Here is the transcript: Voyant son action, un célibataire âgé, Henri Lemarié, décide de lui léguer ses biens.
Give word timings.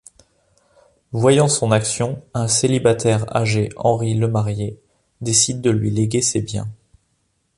Voyant 1.11 1.47
son 1.47 1.71
action, 1.71 2.23
un 2.33 2.47
célibataire 2.47 3.23
âgé, 3.35 3.69
Henri 3.75 4.15
Lemarié, 4.15 4.79
décide 5.21 5.61
de 5.61 5.69
lui 5.69 5.91
léguer 5.91 6.23
ses 6.23 6.41
biens. 6.41 6.71